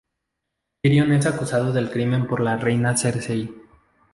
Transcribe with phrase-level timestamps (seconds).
[0.81, 3.53] Tyrion es acusado del crimen por la reina Cersei.